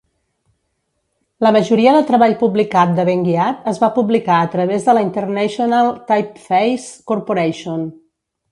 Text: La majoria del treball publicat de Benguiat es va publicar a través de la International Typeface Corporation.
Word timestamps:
La 1.45 1.51
majoria 1.57 1.91
del 1.95 2.07
treball 2.07 2.33
publicat 2.39 2.95
de 3.01 3.05
Benguiat 3.11 3.69
es 3.73 3.81
va 3.83 3.91
publicar 3.99 4.39
a 4.39 4.49
través 4.57 4.89
de 4.89 4.97
la 4.99 5.05
International 5.11 5.95
Typeface 6.11 6.93
Corporation. 7.13 7.89